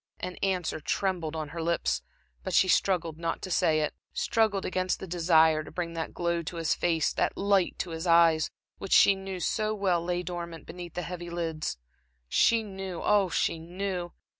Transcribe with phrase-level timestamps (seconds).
[0.19, 2.01] An answer trembled on her lips,
[2.43, 6.41] but she struggled not to say it; struggled against the desire to bring that glow
[6.41, 10.65] to his face, that light to his eyes, which she knew so well lay dormant,
[10.65, 11.77] beneath the heavy lids.
[12.27, 14.11] She knew, ah, she knew.